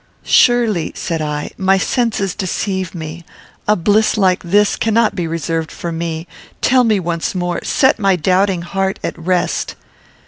[0.25, 3.23] "Surely," said I, "my senses deceive me.
[3.67, 6.25] A bliss like this cannot be reserved for me.
[6.59, 9.75] Tell me once more set my doubting heart at rest."